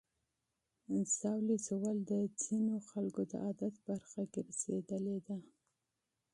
ژاوله 1.15 1.55
ژوول 1.65 1.97
د 2.11 2.11
ځینو 2.43 2.75
خلکو 2.89 3.21
د 3.31 3.33
عادت 3.45 3.73
برخه 3.87 4.21
ګرځېدلې 4.33 5.17
ده. 5.27 5.37